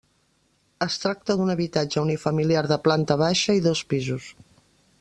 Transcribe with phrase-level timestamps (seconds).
[0.85, 4.33] Es tracta d'un habitatge unifamiliar de planta baixa i dos pisos.